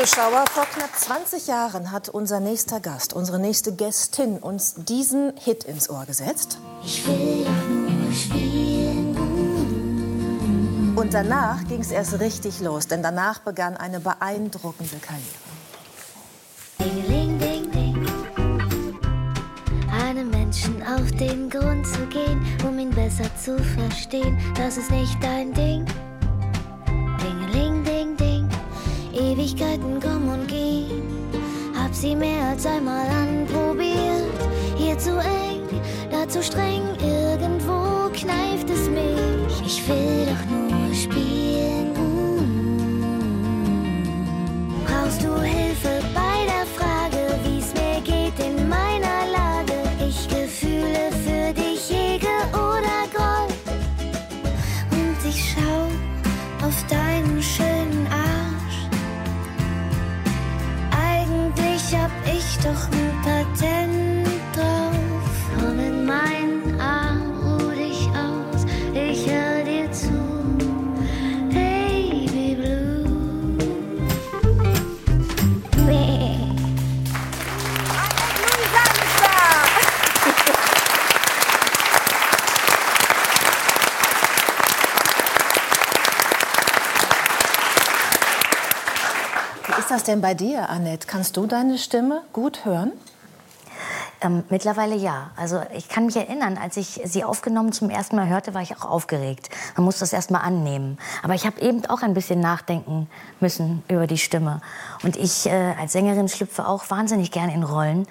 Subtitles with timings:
[0.00, 5.64] Zuschauer, vor knapp 20 Jahren hat unser nächster Gast, unsere nächste Gästin uns diesen Hit
[5.64, 6.56] ins Ohr gesetzt.
[6.82, 9.14] Ich will nur spielen.
[10.96, 15.26] Und danach ging es erst richtig los, denn danach begann eine beeindruckende Karriere.
[16.78, 18.06] Dingeling, ding, ding.
[20.02, 25.22] Einem Menschen auf den Grund zu gehen, um ihn besser zu verstehen, das ist nicht
[25.22, 25.84] dein Ding.
[29.30, 31.02] Ewigkeiten kommen und gehen.
[31.76, 34.24] Hab sie mehr als einmal anprobiert.
[34.76, 35.80] Hier zu eng,
[36.10, 36.82] da zu streng.
[37.00, 38.79] Irgendwo kneift es
[90.00, 91.06] das denn bei dir, Annette?
[91.06, 92.92] Kannst du deine Stimme gut hören?
[94.22, 95.30] Ähm, mittlerweile ja.
[95.36, 98.74] Also ich kann mich erinnern, als ich sie aufgenommen zum ersten Mal hörte, war ich
[98.78, 99.50] auch aufgeregt.
[99.76, 100.96] Man muss das erst mal annehmen.
[101.22, 104.62] Aber ich habe eben auch ein bisschen nachdenken müssen über die Stimme.
[105.02, 108.06] Und ich äh, als Sängerin schlüpfe auch wahnsinnig gerne in Rollen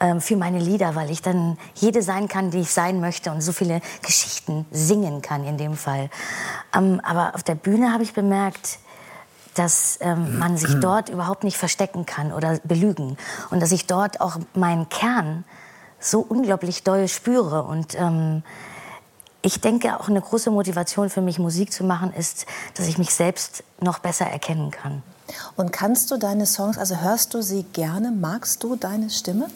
[0.00, 3.40] ähm, für meine Lieder, weil ich dann jede sein kann, die ich sein möchte und
[3.40, 6.10] so viele Geschichten singen kann in dem Fall.
[6.76, 8.78] Ähm, aber auf der Bühne habe ich bemerkt,
[9.54, 13.16] dass ähm, man sich dort überhaupt nicht verstecken kann oder belügen.
[13.50, 15.44] Und dass ich dort auch meinen Kern
[16.00, 17.62] so unglaublich doll spüre.
[17.62, 18.42] Und ähm,
[19.42, 23.14] ich denke, auch eine große Motivation für mich, Musik zu machen, ist, dass ich mich
[23.14, 25.02] selbst noch besser erkennen kann.
[25.56, 28.10] Und kannst du deine Songs, also hörst du sie gerne?
[28.10, 29.48] Magst du deine Stimme?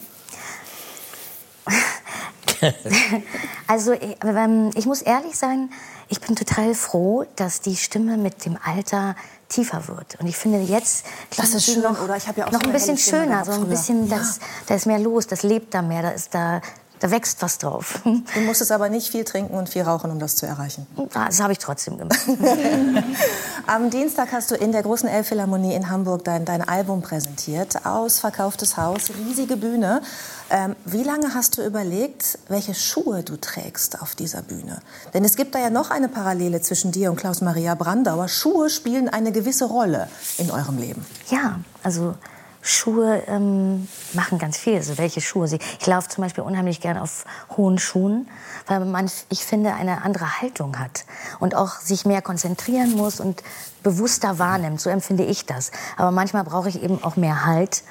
[3.67, 5.69] Also ich, ähm, ich muss ehrlich sein,
[6.09, 9.15] ich bin total froh, dass die Stimme mit dem Alter
[9.49, 10.17] tiefer wird.
[10.19, 12.15] Und ich finde jetzt Das ist schön, noch, oder?
[12.17, 14.17] Ich habe ja auch noch so ein bisschen schöner, so ein bisschen, Ja.
[14.17, 16.61] das, da ist mehr los, das lebt da mehr, da ist da,
[16.99, 18.01] da wächst was drauf.
[18.33, 20.85] Du musstest aber nicht viel trinken und viel rauchen, um das zu erreichen.
[21.13, 22.19] Das habe ich trotzdem gemacht.
[23.67, 27.85] Am Dienstag hast du in der großen Elbphilharmonie in Hamburg dein, dein Album präsentiert.
[27.85, 30.01] Ausverkauftes Haus, riesige Bühne.
[30.49, 34.79] Ähm, wie lange hast du überlegt, welche Schuhe du trägst auf dieser Bühne?
[35.13, 38.27] Denn es gibt da ja noch eine Parallele zwischen dir und Klaus-Maria Brandauer.
[38.27, 41.05] Schuhe spielen eine gewisse Rolle in eurem Leben.
[41.29, 42.15] Ja, also
[42.61, 44.75] Schuhe ähm, machen ganz viel.
[44.75, 45.59] Also welche Schuhe sie.
[45.79, 47.25] Ich laufe zum Beispiel unheimlich gern auf
[47.55, 48.27] hohen Schuhen,
[48.67, 51.05] weil man, ich finde, eine andere Haltung hat
[51.39, 53.43] und auch sich mehr konzentrieren muss und
[53.83, 54.81] bewusster wahrnimmt.
[54.81, 55.71] So empfinde ich das.
[55.95, 57.83] Aber manchmal brauche ich eben auch mehr Halt.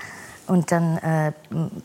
[0.46, 1.32] Und dann, äh,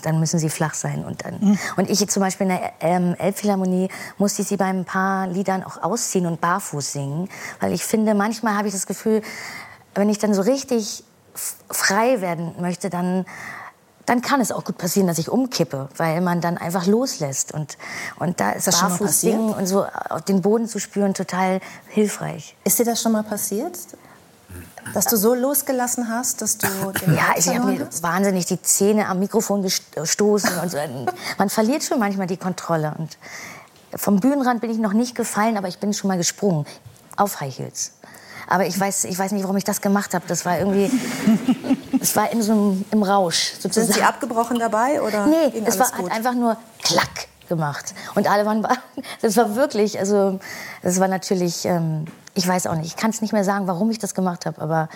[0.03, 1.03] dann müssen sie flach sein.
[1.03, 3.89] Und, dann, und ich zum Beispiel in der ähm, Elbphilharmonie
[4.19, 7.27] musste ich sie bei ein paar Liedern auch ausziehen und barfuß singen.
[7.59, 9.23] Weil ich finde, manchmal habe ich das Gefühl,
[9.95, 11.03] wenn ich dann so richtig
[11.69, 13.25] frei werden möchte, dann,
[14.05, 17.53] dann kann es auch gut passieren, dass ich umkippe, weil man dann einfach loslässt.
[17.53, 17.77] Und,
[18.19, 22.55] und da ist das barfuß singen und so auf den Boden zu spüren total hilfreich.
[22.63, 23.77] Ist dir das schon mal passiert?
[24.93, 26.67] Dass du so losgelassen hast, dass du
[27.01, 28.03] den Ja, ich habe mir hast?
[28.03, 30.57] wahnsinnig die Zähne am Mikrofon gestoßen.
[30.59, 30.77] Und so.
[31.37, 32.93] Man verliert schon manchmal die Kontrolle.
[32.97, 33.17] Und
[33.95, 36.65] vom Bühnenrand bin ich noch nicht gefallen, aber ich bin schon mal gesprungen.
[37.15, 37.93] Auf High Heels.
[38.51, 40.25] Aber ich weiß, ich weiß nicht, warum ich das gemacht habe.
[40.27, 40.91] Das war irgendwie,
[42.01, 43.87] es war in so einem, im Rausch sozusagen.
[43.87, 46.11] Sind sie abgebrochen dabei oder Nee, es war, gut?
[46.11, 47.93] einfach nur klack gemacht.
[48.13, 48.67] Und alle waren,
[49.21, 50.41] das war wirklich, also,
[50.83, 53.89] das war natürlich, ähm, ich weiß auch nicht, ich kann es nicht mehr sagen, warum
[53.89, 54.89] ich das gemacht habe, aber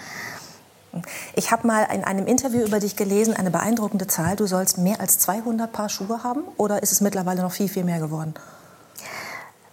[1.35, 4.35] Ich habe mal in einem Interview über dich gelesen, eine beeindruckende Zahl.
[4.35, 7.83] Du sollst mehr als 200 Paar Schuhe haben oder ist es mittlerweile noch viel, viel
[7.83, 8.33] mehr geworden?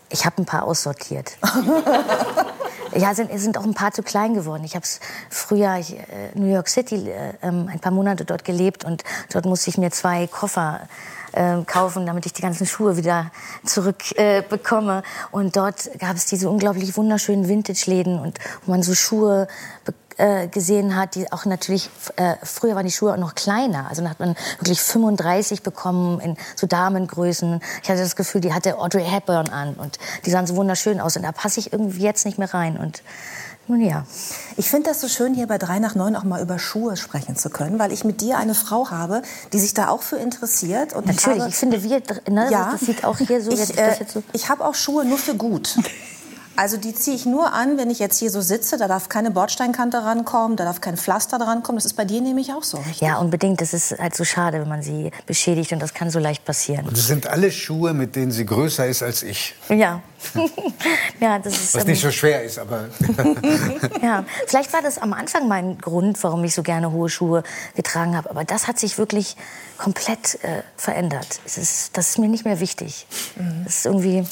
[0.09, 1.33] Ich habe ein paar aussortiert.
[2.95, 4.65] ja, sind, sind auch ein paar zu klein geworden.
[4.65, 4.87] Ich habe
[5.31, 9.47] früher ich, äh, New York City äh, ähm, ein paar Monate dort gelebt und dort
[9.47, 10.81] musste ich mir zwei Koffer
[11.33, 13.31] äh, kaufen, damit ich die ganzen Schuhe wieder
[13.65, 14.99] zurückbekomme.
[14.99, 19.49] Äh, und dort gab es diese unglaublich wunderschönen Vintage-Läden und wo man so Schuhe
[19.85, 23.87] be- äh, gesehen hat, die auch natürlich, äh, früher waren die Schuhe auch noch kleiner.
[23.89, 27.61] Also dann hat man wirklich 35 bekommen in so Damengrößen.
[27.83, 31.17] Ich hatte das Gefühl, die hatte Audrey Hepburn an und die sahen so wunderschön aus.
[31.17, 32.77] Und da passe ich irgendwie jetzt nicht mehr rein.
[32.77, 33.03] Und
[33.69, 34.05] Nun ja.
[34.57, 37.37] Ich finde das so schön, hier bei 3 nach 9 auch mal über Schuhe sprechen
[37.37, 39.23] zu können, weil ich mit dir eine Frau habe,
[39.53, 40.93] die sich da auch für interessiert.
[40.93, 43.79] Und Natürlich, ich, habe, ich finde, wir, ne, ja, das sieht auch hier so, ich,
[43.79, 45.77] äh, so ich habe auch Schuhe nur für gut.
[46.57, 48.77] Also die ziehe ich nur an, wenn ich jetzt hier so sitze.
[48.77, 51.79] Da darf keine Bordsteinkante rankommen, da darf kein Pflaster dran kommen.
[51.79, 53.01] Das ist bei dir nämlich auch so, richtig?
[53.01, 53.61] Ja, unbedingt.
[53.61, 56.87] Das ist halt so schade, wenn man sie beschädigt und das kann so leicht passieren.
[56.87, 59.55] Und das sind alle Schuhe, mit denen sie größer ist als ich.
[59.69, 60.03] Ja.
[61.21, 61.75] ja, das ist.
[61.75, 62.85] Was ähm, nicht so schwer ist, aber
[64.03, 67.43] Ja, vielleicht war das am Anfang mein Grund, warum ich so gerne hohe Schuhe
[67.75, 68.31] getragen habe.
[68.31, 69.37] Aber das hat sich wirklich
[69.79, 71.41] komplett äh, verändert.
[71.45, 73.07] Es ist, das ist mir nicht mehr wichtig.
[73.65, 74.27] Das ist irgendwie.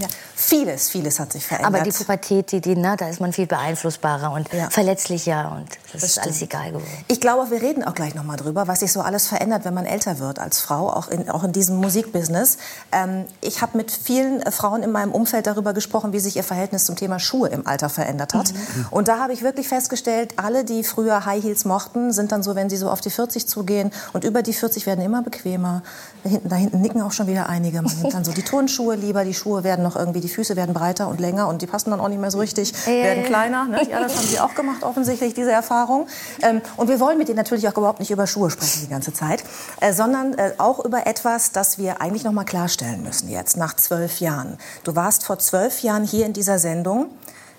[0.00, 0.08] Ja.
[0.34, 1.74] Vieles, vieles hat sich verändert.
[1.74, 4.70] Aber die Pubertät, die, die, na, da ist man viel beeinflussbarer und Ja.
[4.70, 6.52] verletzlicher und das, Das ist alles stimmt.
[6.52, 6.86] egal geworden.
[7.08, 9.74] Ich glaube, wir reden auch gleich noch mal drüber, was sich so alles verändert, wenn
[9.74, 12.56] man älter wird als Frau, auch in, auch in diesem Musikbusiness.
[12.92, 16.44] Ähm, ich habe mit vielen äh, Frauen in meinem Umfeld darüber gesprochen, wie sich ihr
[16.44, 18.52] Verhältnis zum Thema Schuhe im Alter verändert hat.
[18.90, 22.54] Und da habe ich wirklich festgestellt, alle, die früher High Heels mochten, sind dann so,
[22.54, 25.82] wenn sie so auf die 40 zugehen und über die 40 werden immer bequemer.
[26.24, 27.82] Da hinten, da hinten nicken auch schon wieder einige.
[27.82, 30.74] Man nimmt dann so die Turnschuhe lieber, die Schuhe werden noch irgendwie, die Füße werden
[30.74, 33.22] breiter und länger und die passen dann auch nicht mehr so richtig, Ja, ja, werden
[33.22, 33.26] ja.
[33.28, 33.64] kleiner.
[33.66, 33.88] Ne?
[33.90, 36.06] Ja, das haben sie auch gemacht, offensichtlich, diese Erfahrung.
[36.42, 39.12] Ähm, und wir wollen mit Ihnen natürlich auch überhaupt nicht über Schuhe sprechen die ganze
[39.12, 39.42] Zeit,
[39.80, 43.74] äh, sondern äh, auch über etwas, das wir eigentlich noch mal klarstellen müssen jetzt, nach
[43.74, 44.58] zwölf Jahren.
[44.84, 47.10] Du warst vor zwölf Jahren hier in dieser Sendung.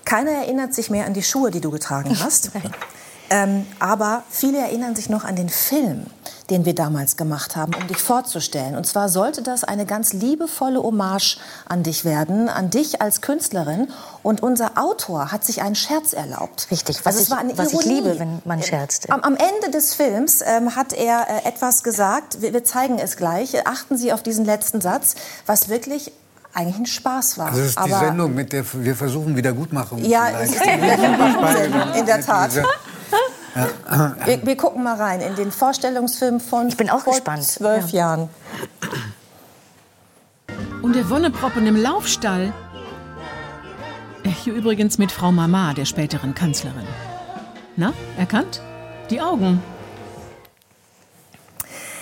[0.06, 2.52] Keiner erinnert sich mehr an die Schuhe, die du getragen hast.
[3.34, 6.06] Ähm, aber viele erinnern sich noch an den Film,
[6.50, 8.76] den wir damals gemacht haben, um dich vorzustellen.
[8.76, 13.88] Und zwar sollte das eine ganz liebevolle Hommage an dich werden, an dich als Künstlerin.
[14.22, 16.68] Und unser Autor hat sich einen Scherz erlaubt.
[16.72, 19.10] Richtig, was Also es ich- war eine was ich liebe, wenn man scherzt.
[19.10, 23.16] Am, am Ende des Films ähm, hat er äh, etwas gesagt, wir, wir zeigen es
[23.16, 23.66] gleich.
[23.66, 26.12] Achten Sie auf diesen letzten Satz, was wirklich
[26.54, 27.52] eigentlich ein Spaß war.
[27.52, 30.70] das ist die Aber- Sendung, mit der wir versuchen, Wiedergutmachung Ja, zu ist leisten.
[30.76, 32.52] die Wiedergutmachung, in der Tat.
[34.26, 37.44] Wir, wir gucken mal rein in den Vorstellungsfilm von Ich bin auch vor gespannt.
[37.44, 38.30] zwölf Jahren.
[40.82, 42.54] Und der Wonneproppen im Laufstall.
[44.24, 46.88] Äh, Hier übrigens mit Frau Mama, der späteren Kanzlerin.
[47.76, 48.62] Na, erkannt?
[49.10, 49.62] Die Augen.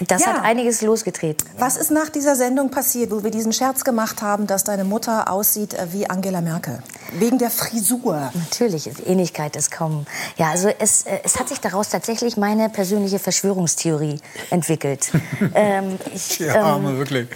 [0.08, 0.28] Das Ja.
[0.34, 1.46] hat einiges losgetreten.
[1.58, 5.30] Was ist nach dieser Sendung passiert, wo wir diesen Scherz gemacht haben, dass deine Mutter
[5.32, 6.80] aussieht äh, wie Angela Merkel?
[7.14, 8.32] Wegen der Frisur.
[8.34, 10.06] Natürlich, Ähnlichkeit ist kaum.
[10.38, 14.20] Ja, also es, äh, es hat sich daraus tatsächlich meine persönliche Verschwörungstheorie
[14.52, 15.12] entwickelt.
[15.56, 17.28] ähm, ich, Ja, ähm, Arme, wirklich.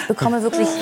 [0.00, 0.68] ich bekomme wirklich.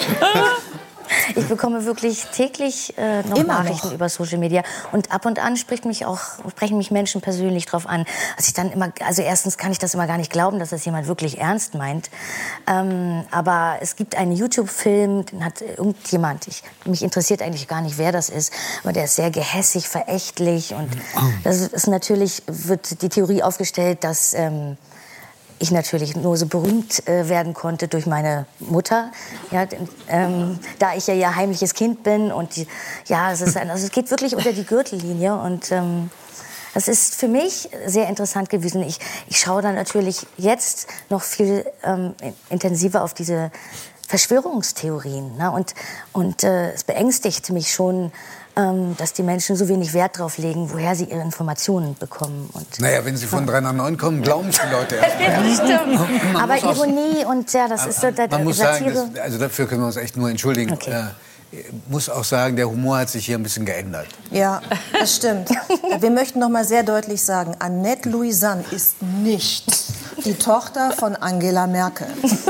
[1.36, 3.94] Ich bekomme wirklich täglich äh, noch Immer Nachrichten noch?
[3.94, 4.62] über Social Media
[4.92, 6.20] und ab und an spricht mich auch
[6.50, 8.04] sprechen mich Menschen persönlich drauf an.
[8.36, 10.84] Also ich dann immer, also erstens kann ich das immer gar nicht glauben, dass das
[10.84, 12.10] jemand wirklich ernst meint.
[12.66, 16.46] Ähm, aber es gibt einen YouTube-Film, den hat irgendjemand.
[16.48, 18.52] Ich, mich interessiert eigentlich gar nicht, wer das ist,
[18.82, 20.88] aber der ist sehr gehässig, verächtlich und
[21.42, 24.76] das ist natürlich wird die Theorie aufgestellt, dass ähm,
[25.64, 29.10] ich natürlich nur so berühmt äh, werden konnte durch meine Mutter,
[29.50, 29.66] ja,
[30.08, 32.68] ähm, da ich ja ihr heimliches Kind bin und die,
[33.06, 36.10] ja, es ist ein, also es geht wirklich unter die Gürtellinie und ähm,
[36.74, 38.82] das ist für mich sehr interessant gewesen.
[38.82, 42.14] Ich, ich schaue dann natürlich jetzt noch viel ähm,
[42.50, 43.50] intensiver auf diese
[44.06, 45.50] Verschwörungstheorien ne?
[45.50, 45.74] und
[46.12, 48.12] und äh, es beängstigt mich schon.
[48.56, 52.48] Ähm, dass die Menschen so wenig Wert darauf legen, woher sie ihre Informationen bekommen.
[52.52, 55.60] Und Naja, wenn sie von 3 nach 9 kommen, glauben es die Leute erst.
[56.40, 58.94] Aber Ironie und ja, das ist so der, Man muss Satire.
[58.94, 60.72] sagen, das, also dafür können wir uns echt nur entschuldigen.
[60.72, 60.92] Okay.
[60.92, 61.02] Äh,
[61.88, 64.06] muss auch sagen, der Humor hat sich hier ein bisschen geändert.
[64.30, 64.60] Ja,
[64.92, 65.48] das stimmt.
[65.98, 69.66] Wir möchten noch mal sehr deutlich sagen, Annette Louisanne ist nicht
[70.24, 72.06] die Tochter von Angela Merkel.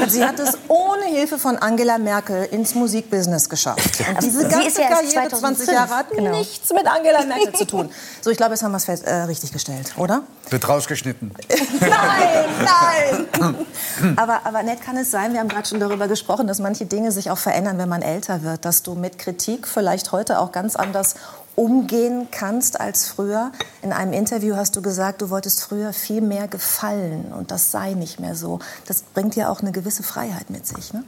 [0.08, 4.00] Sie hat es ohne Hilfe von Angela Merkel ins Musikbusiness geschafft.
[4.08, 6.38] Und diese sie ganze ist ja Karriere, 20 2005, Jahre, hat genau.
[6.38, 7.90] nichts mit Angela Merkel zu tun.
[8.20, 10.22] So, ich glaube, jetzt haben wir es äh, richtig gestellt, oder?
[10.50, 11.32] Wird rausgeschnitten.
[11.80, 14.16] Nein, nein!
[14.16, 17.12] aber, aber nett kann es sein, wir haben gerade schon darüber gesprochen, dass manche Dinge
[17.12, 18.64] sich auch verändern, wenn man älter wird.
[18.64, 21.14] Dass du mit Kritik vielleicht heute auch ganz anders
[21.56, 23.52] umgehen kannst als früher.
[23.82, 27.94] In einem Interview hast du gesagt, du wolltest früher viel mehr gefallen und das sei
[27.94, 28.58] nicht mehr so.
[28.86, 30.92] Das bringt ja auch eine gewisse Freiheit mit sich.
[30.92, 31.04] Ne?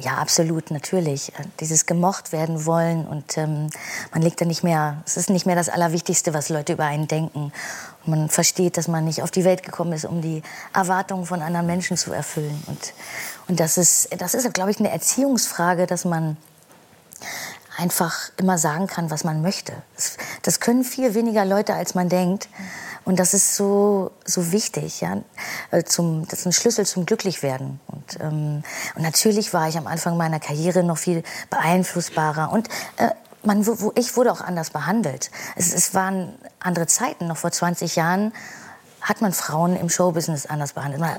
[0.00, 1.30] Ja, absolut, natürlich.
[1.30, 3.68] Äh, Dieses gemocht werden wollen und ähm,
[4.12, 7.08] man legt da nicht mehr, es ist nicht mehr das Allerwichtigste, was Leute über einen
[7.08, 7.52] denken.
[8.06, 11.42] Und man versteht, dass man nicht auf die Welt gekommen ist, um die Erwartungen von
[11.42, 12.62] anderen Menschen zu erfüllen.
[12.68, 12.94] Und,
[13.48, 16.36] und das ist, das ist, glaube ich, eine Erziehungsfrage, dass man
[17.76, 19.72] einfach immer sagen kann, was man möchte.
[20.42, 22.48] Das, können viel weniger Leute, als man denkt.
[23.04, 25.00] Und das ist so, so wichtig.
[25.00, 25.18] Ja?
[25.70, 27.80] Äh, Zum, das ist ein Schlüssel zum Glücklichwerden.
[27.86, 28.62] Und, ähm,
[28.96, 32.52] und natürlich war ich am Anfang meiner Karriere noch viel beeinflussbarer.
[32.52, 33.10] Und äh,
[33.44, 35.30] man, wo, ich wurde auch anders behandelt.
[35.54, 37.28] Es, es waren andere Zeiten.
[37.28, 38.32] Noch vor 20 Jahren
[39.00, 41.00] hat man Frauen im Showbusiness anders behandelt.
[41.00, 41.16] Man,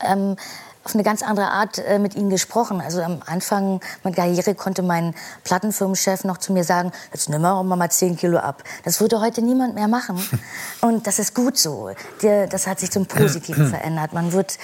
[0.00, 0.36] ähm,
[0.84, 2.80] auf eine ganz andere Art äh, mit ihnen gesprochen.
[2.80, 7.62] Also am Anfang meiner Karriere konnte mein Plattenfirmenchef noch zu mir sagen, jetzt nimm mal
[7.62, 8.62] mal 10 Kilo ab.
[8.84, 10.22] Das würde heute niemand mehr machen.
[10.80, 11.90] Und das ist gut so.
[12.20, 14.12] Das hat sich zum Positiven verändert.
[14.12, 14.58] Man wird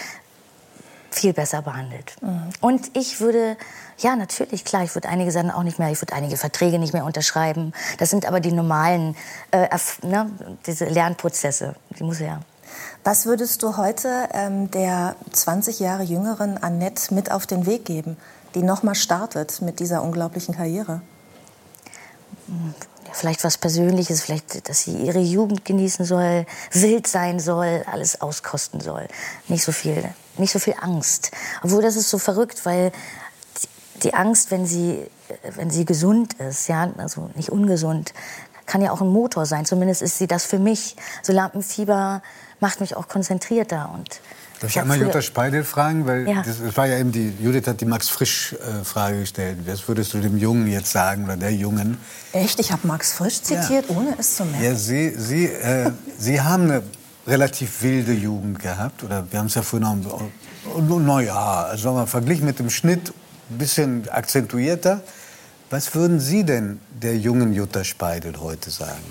[1.11, 2.17] viel besser behandelt.
[2.21, 2.51] Mhm.
[2.61, 3.57] Und ich würde,
[3.99, 6.93] ja natürlich, klar, ich würde einige Sachen auch nicht mehr, ich würde einige Verträge nicht
[6.93, 7.73] mehr unterschreiben.
[7.99, 9.17] Das sind aber die normalen,
[9.51, 9.69] äh,
[10.03, 10.31] ne,
[10.67, 12.41] diese Lernprozesse, die muss ja.
[13.09, 18.19] Was würdest du heute ähm, der 20 Jahre jüngeren Annette mit auf den Weg geben,
[18.55, 21.01] die noch mal startet mit dieser unglaublichen Karriere?
[23.15, 28.83] Vielleicht was Persönliches, vielleicht, dass sie ihre Jugend genießen soll, wild sein soll, alles auskosten
[28.83, 29.09] soll.
[29.47, 30.05] Nicht so viel,
[30.37, 31.31] nicht so viel Angst.
[31.63, 32.93] Obwohl das ist so verrückt, weil
[34.03, 35.07] die Angst, wenn sie,
[35.55, 38.13] wenn sie gesund ist, ja, also nicht ungesund,
[38.69, 39.65] kann ja auch ein Motor sein.
[39.65, 40.95] Zumindest ist sie das für mich.
[41.23, 42.23] So Lampenfieber
[42.61, 44.21] macht mich auch konzentrierter und
[44.61, 46.05] Darf ich einmal Jutta Speidel fragen?
[46.05, 46.43] Weil ja.
[46.43, 49.59] das, das, war ja eben die, Judith hat die Max Frisch-Frage äh, gestellt.
[49.67, 51.97] Was würdest du dem Jungen jetzt sagen oder der Jungen?
[52.33, 52.59] Echt?
[52.59, 53.97] Ich habe Max Frisch zitiert, ja.
[53.97, 54.65] ohne es zu merken.
[54.65, 56.83] Ja, Sie, Sie, äh, Sie haben eine
[57.29, 59.05] relativ wilde Jugend gehabt.
[59.05, 60.99] Oder wir haben es ja vorhin noch.
[60.99, 63.13] Naja, also mal verglichen mit dem Schnitt
[63.51, 65.03] ein bisschen akzentuierter.
[65.71, 69.05] Was würden Sie denn der jungen Jutta Speidel heute sagen?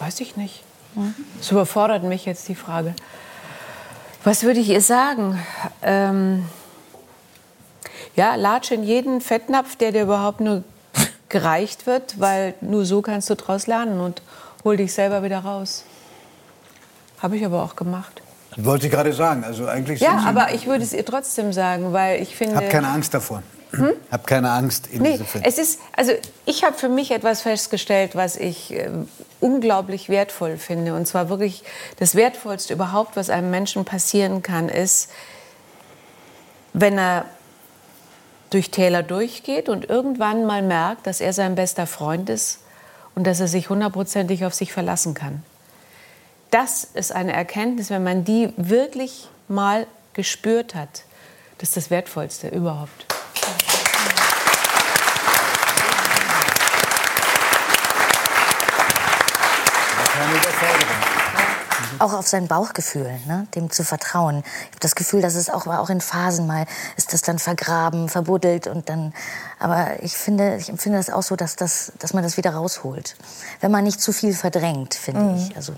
[0.00, 0.64] Weiß ich nicht.
[1.38, 2.94] Das überfordert mich jetzt die Frage.
[4.24, 5.40] Was würde ich ihr sagen?
[5.82, 6.46] Ähm
[8.16, 10.64] ja, latsch in jeden Fettnapf, der dir überhaupt nur
[11.28, 14.22] gereicht wird, weil nur so kannst du daraus lernen und
[14.64, 15.84] hol dich selber wieder raus.
[17.18, 18.22] Habe ich aber auch gemacht.
[18.56, 19.44] Wollte ich gerade sagen.
[19.44, 22.56] Also eigentlich ja, aber ich würde es ihr trotzdem sagen, weil ich finde.
[22.56, 23.42] Hab keine Angst davor.
[23.72, 23.92] Hm?
[24.10, 25.44] Hab keine Angst in nee, diese Fälle.
[25.44, 26.12] Es ist, also
[26.46, 28.88] ich habe für mich etwas festgestellt, was ich äh,
[29.40, 30.94] unglaublich wertvoll finde.
[30.94, 31.64] Und zwar wirklich
[31.98, 35.10] das Wertvollste überhaupt, was einem Menschen passieren kann, ist,
[36.72, 37.26] wenn er
[38.50, 42.60] durch Täler durchgeht und irgendwann mal merkt, dass er sein bester Freund ist
[43.14, 45.42] und dass er sich hundertprozentig auf sich verlassen kann.
[46.50, 51.02] Das ist eine Erkenntnis, wenn man die wirklich mal gespürt hat.
[51.58, 53.06] Das ist das Wertvollste überhaupt.
[61.98, 63.46] Auch auf sein Bauchgefühl, ne?
[63.54, 64.42] dem zu vertrauen.
[64.46, 68.08] Ich habe das Gefühl, dass es auch, auch in Phasen mal ist das dann vergraben,
[68.08, 69.14] verbuddelt und dann.
[69.58, 73.16] Aber ich finde, ich empfinde das auch so, dass, das, dass man das wieder rausholt.
[73.60, 75.36] Wenn man nicht zu viel verdrängt, finde mhm.
[75.36, 75.56] ich.
[75.56, 75.72] Also,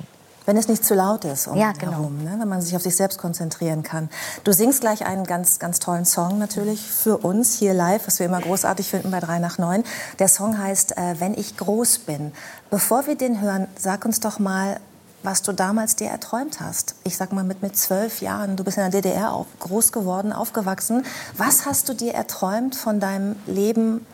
[0.48, 1.92] wenn es nicht zu laut ist um ja, genau.
[1.92, 2.36] herum, ne?
[2.38, 4.08] wenn man sich auf sich selbst konzentrieren kann.
[4.44, 8.24] Du singst gleich einen ganz, ganz tollen Song natürlich für uns hier live, was wir
[8.24, 9.84] immer großartig finden bei 3 nach 9.
[10.18, 12.32] Der Song heißt äh, Wenn ich groß bin.
[12.70, 14.80] Bevor wir den hören, sag uns doch mal,
[15.22, 16.94] was du damals dir erträumt hast.
[17.04, 20.32] Ich sag mal mit, mit zwölf Jahren, du bist in der DDR auf, groß geworden,
[20.32, 21.04] aufgewachsen.
[21.36, 24.06] Was hast du dir erträumt von deinem Leben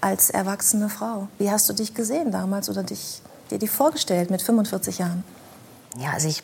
[0.00, 1.26] als erwachsene Frau?
[1.38, 3.20] Wie hast du dich gesehen damals oder dich,
[3.50, 5.24] dir die vorgestellt mit 45 Jahren?
[5.98, 6.42] Ja, also ich,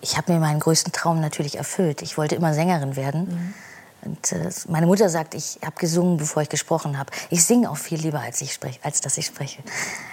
[0.00, 2.02] ich habe mir meinen größten Traum natürlich erfüllt.
[2.02, 3.28] Ich wollte immer Sängerin werden.
[3.28, 3.54] Mhm.
[4.04, 7.12] Und äh, meine Mutter sagt, ich habe gesungen, bevor ich gesprochen habe.
[7.30, 9.62] Ich singe auch viel lieber, als, ich sprech, als dass ich spreche.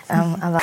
[0.09, 0.59] Ähm, aber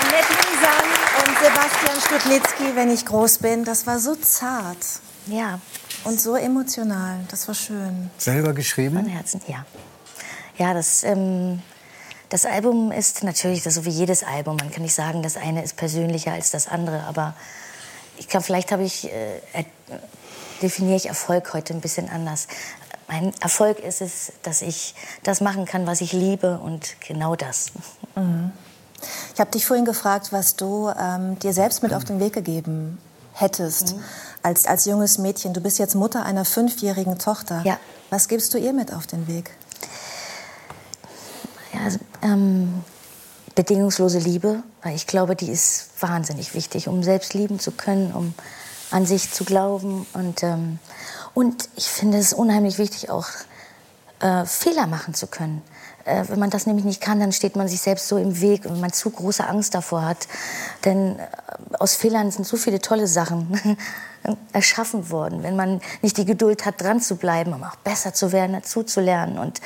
[0.00, 0.86] Annette Lisan
[1.26, 4.78] und Sebastian Studlitzky, wenn ich groß bin, das war so zart.
[5.26, 5.60] Ja.
[6.04, 7.18] Und so emotional.
[7.30, 8.10] Das war schön.
[8.16, 8.96] Selber geschrieben?
[8.96, 9.66] Von Herzen, ja.
[10.56, 11.62] Ja, das ähm,
[12.28, 14.56] das Album ist natürlich so wie jedes Album.
[14.56, 17.34] Man kann nicht sagen, das eine ist persönlicher als das andere, aber
[18.18, 19.64] ich glaube, vielleicht habe ich äh,
[20.62, 22.48] definiere ich Erfolg heute ein bisschen anders.
[23.08, 27.72] Mein Erfolg ist es, dass ich das machen kann, was ich liebe und genau das.
[28.14, 28.52] Mhm.
[29.32, 32.98] Ich habe dich vorhin gefragt, was du ähm, dir selbst mit auf den Weg gegeben
[33.32, 34.04] hättest mhm.
[34.42, 35.54] als, als junges Mädchen.
[35.54, 37.62] Du bist jetzt Mutter einer fünfjährigen Tochter.
[37.64, 37.78] Ja.
[38.10, 39.52] Was gibst du ihr mit auf den Weg?
[41.72, 42.82] Ja, also, ähm,
[43.54, 48.34] bedingungslose Liebe, weil ich glaube, die ist wahnsinnig wichtig, um selbst lieben zu können, um
[48.90, 50.06] an sich zu glauben.
[50.12, 50.78] Und, ähm,
[51.34, 53.26] und ich finde es unheimlich wichtig, auch
[54.20, 55.62] äh, Fehler machen zu können.
[56.08, 58.64] Äh, wenn man das nämlich nicht kann, dann steht man sich selbst so im Weg
[58.64, 60.26] und man zu große Angst davor hat.
[60.84, 61.26] Denn äh,
[61.78, 63.76] aus Fehlern sind so viele tolle Sachen
[64.52, 65.42] erschaffen worden.
[65.42, 68.82] Wenn man nicht die Geduld hat, dran zu bleiben, um auch besser zu werden, dazu
[68.82, 69.60] zu lernen und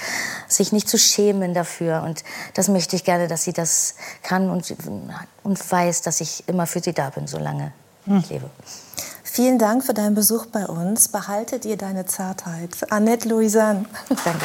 [0.49, 2.03] sich nicht zu schämen dafür.
[2.03, 4.75] Und das möchte ich gerne, dass sie das kann und,
[5.43, 7.73] und weiß, dass ich immer für sie da bin, solange
[8.07, 8.51] ich lebe.
[9.23, 11.09] Vielen Dank für deinen Besuch bei uns.
[11.09, 12.71] Behaltet ihr deine Zartheit.
[12.91, 13.87] Annette Louisanne.
[14.25, 14.45] Danke.